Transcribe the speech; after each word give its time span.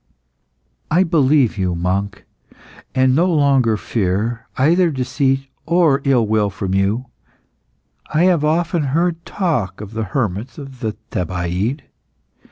"I 0.89 1.03
believe 1.03 1.59
you, 1.59 1.75
monk, 1.75 2.25
and 2.95 3.13
no 3.15 3.31
longer 3.31 3.77
fear 3.77 4.47
either 4.57 4.89
deceit 4.89 5.47
or 5.67 6.01
ill 6.05 6.25
will 6.25 6.49
from 6.49 6.73
you. 6.73 7.05
I 8.11 8.23
have 8.23 8.43
often 8.43 8.81
heard 8.97 9.23
talk 9.27 9.79
of 9.79 9.93
the 9.93 10.05
hermits 10.05 10.57
of 10.57 10.79
the 10.79 10.93
Thebaid. 11.11 11.83